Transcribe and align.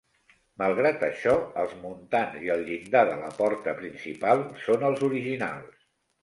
Malgrat 0.59 1.03
això, 1.07 1.33
els 1.63 1.75
muntants 1.81 2.39
i 2.45 2.49
el 2.55 2.63
llindar 2.69 3.03
de 3.11 3.19
la 3.21 3.29
porta 3.43 3.77
principal 3.83 4.43
són 4.65 4.87
els 4.91 5.05
originals. 5.11 5.87